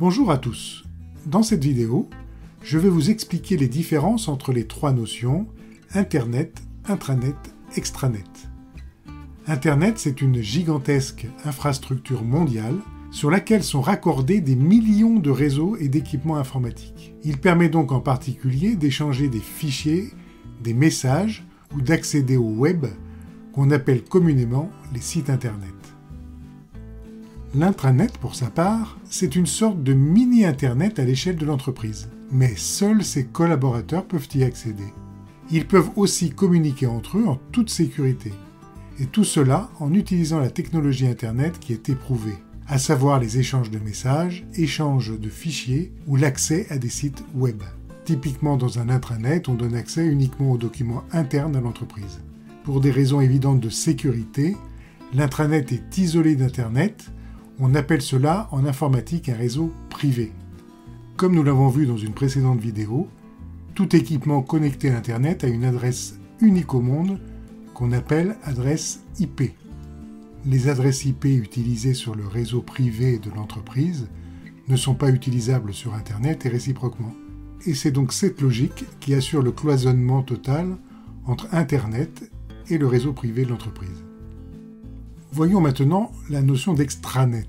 Bonjour 0.00 0.32
à 0.32 0.38
tous. 0.38 0.82
Dans 1.24 1.44
cette 1.44 1.62
vidéo, 1.62 2.10
je 2.62 2.78
vais 2.78 2.88
vous 2.88 3.10
expliquer 3.10 3.56
les 3.56 3.68
différences 3.68 4.26
entre 4.26 4.52
les 4.52 4.66
trois 4.66 4.92
notions 4.92 5.46
Internet, 5.94 6.60
intranet, 6.86 7.36
extranet. 7.76 8.48
Internet, 9.46 9.94
c'est 9.98 10.20
une 10.20 10.42
gigantesque 10.42 11.28
infrastructure 11.44 12.24
mondiale 12.24 12.74
sur 13.12 13.30
laquelle 13.30 13.62
sont 13.62 13.80
raccordés 13.80 14.40
des 14.40 14.56
millions 14.56 15.20
de 15.20 15.30
réseaux 15.30 15.76
et 15.76 15.88
d'équipements 15.88 16.38
informatiques. 16.38 17.14
Il 17.22 17.38
permet 17.38 17.68
donc 17.68 17.92
en 17.92 18.00
particulier 18.00 18.74
d'échanger 18.74 19.28
des 19.28 19.38
fichiers, 19.38 20.10
des 20.60 20.74
messages 20.74 21.46
ou 21.72 21.80
d'accéder 21.80 22.36
au 22.36 22.50
web 22.50 22.86
qu'on 23.52 23.70
appelle 23.70 24.02
communément 24.02 24.70
les 24.92 25.00
sites 25.00 25.30
Internet. 25.30 25.83
L'intranet, 27.56 28.18
pour 28.18 28.34
sa 28.34 28.50
part, 28.50 28.98
c'est 29.04 29.36
une 29.36 29.46
sorte 29.46 29.80
de 29.84 29.92
mini-Internet 29.92 30.98
à 30.98 31.04
l'échelle 31.04 31.36
de 31.36 31.46
l'entreprise, 31.46 32.08
mais 32.32 32.56
seuls 32.56 33.04
ses 33.04 33.26
collaborateurs 33.26 34.06
peuvent 34.06 34.26
y 34.34 34.42
accéder. 34.42 34.92
Ils 35.52 35.64
peuvent 35.64 35.90
aussi 35.94 36.30
communiquer 36.30 36.86
entre 36.86 37.18
eux 37.18 37.26
en 37.28 37.38
toute 37.52 37.70
sécurité, 37.70 38.32
et 38.98 39.06
tout 39.06 39.22
cela 39.22 39.70
en 39.78 39.94
utilisant 39.94 40.40
la 40.40 40.50
technologie 40.50 41.06
Internet 41.06 41.60
qui 41.60 41.72
est 41.72 41.88
éprouvée, 41.88 42.36
à 42.66 42.78
savoir 42.78 43.20
les 43.20 43.38
échanges 43.38 43.70
de 43.70 43.78
messages, 43.78 44.44
échanges 44.56 45.16
de 45.16 45.28
fichiers 45.28 45.92
ou 46.08 46.16
l'accès 46.16 46.66
à 46.70 46.78
des 46.78 46.88
sites 46.88 47.22
web. 47.36 47.62
Typiquement 48.04 48.56
dans 48.56 48.80
un 48.80 48.88
intranet, 48.88 49.48
on 49.48 49.54
donne 49.54 49.76
accès 49.76 50.04
uniquement 50.04 50.50
aux 50.50 50.58
documents 50.58 51.04
internes 51.12 51.54
à 51.54 51.60
l'entreprise. 51.60 52.20
Pour 52.64 52.80
des 52.80 52.90
raisons 52.90 53.20
évidentes 53.20 53.60
de 53.60 53.68
sécurité, 53.68 54.56
l'intranet 55.12 55.70
est 55.70 55.98
isolé 55.98 56.34
d'Internet 56.34 57.12
on 57.60 57.74
appelle 57.74 58.02
cela 58.02 58.48
en 58.50 58.64
informatique 58.64 59.28
un 59.28 59.36
réseau 59.36 59.72
privé. 59.90 60.32
Comme 61.16 61.34
nous 61.34 61.44
l'avons 61.44 61.68
vu 61.68 61.86
dans 61.86 61.96
une 61.96 62.12
précédente 62.12 62.60
vidéo, 62.60 63.08
tout 63.74 63.94
équipement 63.94 64.42
connecté 64.42 64.90
à 64.90 64.96
Internet 64.96 65.44
a 65.44 65.48
une 65.48 65.64
adresse 65.64 66.18
unique 66.40 66.74
au 66.74 66.80
monde 66.80 67.20
qu'on 67.72 67.92
appelle 67.92 68.36
adresse 68.44 69.04
IP. 69.18 69.52
Les 70.46 70.68
adresses 70.68 71.04
IP 71.04 71.24
utilisées 71.24 71.94
sur 71.94 72.14
le 72.14 72.26
réseau 72.26 72.60
privé 72.60 73.18
de 73.18 73.30
l'entreprise 73.30 74.08
ne 74.68 74.76
sont 74.76 74.94
pas 74.94 75.10
utilisables 75.10 75.72
sur 75.72 75.94
Internet 75.94 76.46
et 76.46 76.48
réciproquement. 76.48 77.14
Et 77.66 77.74
c'est 77.74 77.90
donc 77.90 78.12
cette 78.12 78.40
logique 78.40 78.84
qui 79.00 79.14
assure 79.14 79.42
le 79.42 79.52
cloisonnement 79.52 80.22
total 80.22 80.76
entre 81.26 81.48
Internet 81.52 82.30
et 82.68 82.78
le 82.78 82.86
réseau 82.86 83.12
privé 83.12 83.44
de 83.44 83.50
l'entreprise. 83.50 84.04
Voyons 85.34 85.60
maintenant 85.60 86.12
la 86.30 86.42
notion 86.42 86.74
d'extranet. 86.74 87.48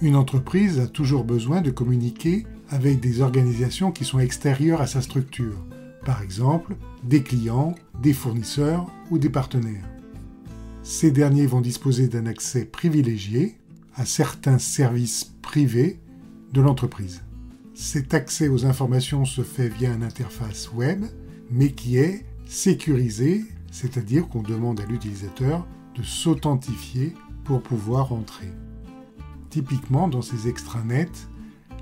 Une 0.00 0.16
entreprise 0.16 0.80
a 0.80 0.88
toujours 0.88 1.22
besoin 1.22 1.60
de 1.60 1.70
communiquer 1.70 2.48
avec 2.68 2.98
des 2.98 3.20
organisations 3.20 3.92
qui 3.92 4.04
sont 4.04 4.18
extérieures 4.18 4.80
à 4.80 4.88
sa 4.88 5.02
structure, 5.02 5.64
par 6.04 6.20
exemple 6.20 6.74
des 7.04 7.22
clients, 7.22 7.76
des 8.02 8.12
fournisseurs 8.12 8.90
ou 9.12 9.18
des 9.18 9.28
partenaires. 9.28 9.88
Ces 10.82 11.12
derniers 11.12 11.46
vont 11.46 11.60
disposer 11.60 12.08
d'un 12.08 12.26
accès 12.26 12.64
privilégié 12.64 13.56
à 13.94 14.04
certains 14.04 14.58
services 14.58 15.36
privés 15.42 16.00
de 16.52 16.60
l'entreprise. 16.60 17.22
Cet 17.72 18.14
accès 18.14 18.48
aux 18.48 18.66
informations 18.66 19.24
se 19.24 19.42
fait 19.42 19.68
via 19.68 19.94
une 19.94 20.02
interface 20.02 20.72
web, 20.72 21.04
mais 21.52 21.70
qui 21.70 21.98
est 21.98 22.26
sécurisée, 22.46 23.44
c'est-à-dire 23.70 24.26
qu'on 24.26 24.42
demande 24.42 24.80
à 24.80 24.86
l'utilisateur 24.86 25.68
de 25.94 26.02
s'authentifier 26.02 27.14
pour 27.44 27.62
pouvoir 27.62 28.12
entrer. 28.12 28.50
Typiquement, 29.50 30.08
dans 30.08 30.22
ces 30.22 30.48
extranets, 30.48 31.28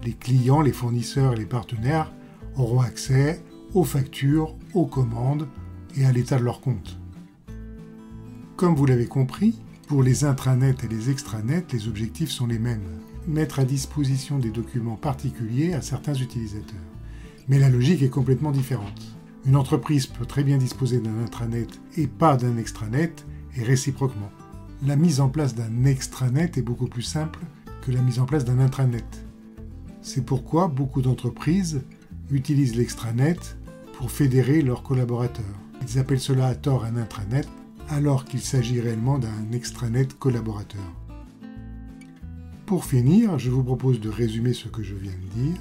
les 0.04 0.14
clients, 0.14 0.60
les 0.60 0.72
fournisseurs 0.72 1.34
et 1.34 1.36
les 1.36 1.46
partenaires 1.46 2.12
auront 2.56 2.80
accès 2.80 3.42
aux 3.74 3.84
factures, 3.84 4.56
aux 4.74 4.86
commandes 4.86 5.46
et 5.96 6.04
à 6.04 6.12
l'état 6.12 6.38
de 6.38 6.44
leur 6.44 6.60
compte. 6.60 6.98
Comme 8.56 8.74
vous 8.74 8.86
l'avez 8.86 9.06
compris, 9.06 9.58
pour 9.86 10.02
les 10.02 10.24
intranets 10.24 10.76
et 10.84 10.88
les 10.88 11.10
extranets, 11.10 11.66
les 11.72 11.88
objectifs 11.88 12.30
sont 12.30 12.46
les 12.46 12.58
mêmes. 12.58 13.00
Mettre 13.26 13.58
à 13.58 13.64
disposition 13.64 14.38
des 14.38 14.50
documents 14.50 14.96
particuliers 14.96 15.72
à 15.72 15.82
certains 15.82 16.14
utilisateurs. 16.14 16.78
Mais 17.48 17.58
la 17.58 17.70
logique 17.70 18.02
est 18.02 18.10
complètement 18.10 18.52
différente. 18.52 19.16
Une 19.46 19.56
entreprise 19.56 20.06
peut 20.06 20.26
très 20.26 20.44
bien 20.44 20.58
disposer 20.58 21.00
d'un 21.00 21.18
intranet 21.18 21.68
et 21.96 22.06
pas 22.06 22.36
d'un 22.36 22.56
extranet, 22.56 23.26
et 23.56 23.62
réciproquement. 23.62 24.30
La 24.86 24.96
mise 24.96 25.20
en 25.20 25.28
place 25.28 25.54
d'un 25.54 25.84
extranet 25.84 26.56
est 26.56 26.62
beaucoup 26.62 26.88
plus 26.88 27.02
simple 27.02 27.40
que 27.82 27.90
la 27.90 28.00
mise 28.00 28.18
en 28.18 28.26
place 28.26 28.44
d'un 28.44 28.58
intranet. 28.58 29.04
C'est 30.02 30.24
pourquoi 30.24 30.68
beaucoup 30.68 31.02
d'entreprises 31.02 31.82
utilisent 32.30 32.76
l'extranet 32.76 33.56
pour 33.94 34.10
fédérer 34.10 34.62
leurs 34.62 34.82
collaborateurs. 34.82 35.44
Ils 35.82 35.98
appellent 35.98 36.20
cela 36.20 36.46
à 36.46 36.54
tort 36.54 36.84
un 36.84 36.96
intranet 36.96 37.46
alors 37.88 38.24
qu'il 38.24 38.40
s'agit 38.40 38.80
réellement 38.80 39.18
d'un 39.18 39.52
extranet 39.52 40.18
collaborateur. 40.18 40.94
Pour 42.66 42.84
finir, 42.84 43.38
je 43.38 43.50
vous 43.50 43.64
propose 43.64 44.00
de 44.00 44.08
résumer 44.08 44.52
ce 44.52 44.68
que 44.68 44.82
je 44.82 44.94
viens 44.94 45.12
de 45.12 45.42
dire. 45.42 45.60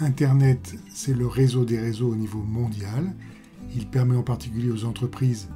Internet, 0.00 0.76
c'est 0.88 1.14
le 1.14 1.26
réseau 1.26 1.64
des 1.64 1.80
réseaux 1.80 2.10
au 2.10 2.14
niveau 2.14 2.40
mondial. 2.40 3.12
Il 3.74 3.86
permet 3.88 4.16
en 4.16 4.22
particulier 4.22 4.70
aux 4.70 4.84
entreprises 4.84 5.48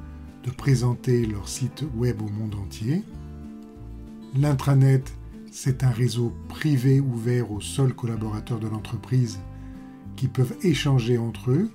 de 0.45 0.51
présenter 0.51 1.25
leur 1.25 1.47
site 1.49 1.83
web 1.95 2.21
au 2.21 2.29
monde 2.29 2.55
entier. 2.55 3.03
L'intranet, 4.37 5.11
c'est 5.51 5.83
un 5.83 5.89
réseau 5.89 6.33
privé 6.49 6.99
ouvert 6.99 7.51
aux 7.51 7.61
seuls 7.61 7.93
collaborateurs 7.93 8.59
de 8.59 8.67
l'entreprise 8.67 9.39
qui 10.15 10.27
peuvent 10.27 10.55
échanger 10.61 11.17
entre 11.17 11.51
eux. 11.51 11.69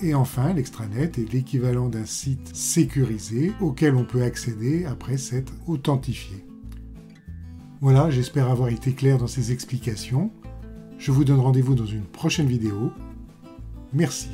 Et 0.00 0.14
enfin, 0.14 0.52
l'extranet 0.52 1.18
est 1.18 1.32
l'équivalent 1.32 1.88
d'un 1.88 2.04
site 2.04 2.54
sécurisé 2.54 3.52
auquel 3.60 3.94
on 3.94 4.04
peut 4.04 4.22
accéder 4.22 4.84
après 4.84 5.16
s'être 5.16 5.54
authentifié. 5.66 6.44
Voilà, 7.80 8.10
j'espère 8.10 8.50
avoir 8.50 8.68
été 8.68 8.92
clair 8.92 9.16
dans 9.16 9.26
ces 9.26 9.52
explications. 9.52 10.30
Je 10.98 11.12
vous 11.12 11.24
donne 11.24 11.40
rendez-vous 11.40 11.74
dans 11.74 11.86
une 11.86 12.04
prochaine 12.04 12.46
vidéo. 12.46 12.90
Merci. 13.92 14.28